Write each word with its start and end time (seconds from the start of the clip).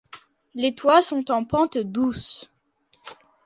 Les 0.55 0.73
toits 0.73 1.03
sont 1.03 1.29
en 1.29 1.45
pente 1.45 1.77
douce. 1.77 2.49